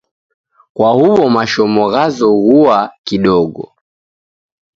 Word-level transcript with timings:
Kwahuwo 0.75 1.25
mashomo 1.35 1.83
ghazoghua 1.93 2.77
kidogo. 3.07 3.63